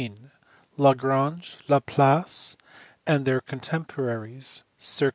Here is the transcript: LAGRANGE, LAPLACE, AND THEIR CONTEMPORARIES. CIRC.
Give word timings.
LAGRANGE, 0.77 1.59
LAPLACE, 1.67 2.57
AND 3.05 3.23
THEIR 3.25 3.41
CONTEMPORARIES. 3.41 4.63
CIRC. 4.79 5.09